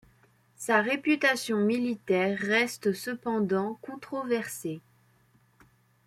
[0.55, 4.81] Sa réputation militaire reste cependant controversée.